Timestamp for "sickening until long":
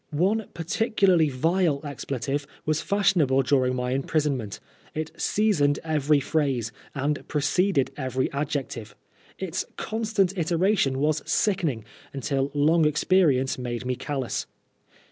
11.31-12.83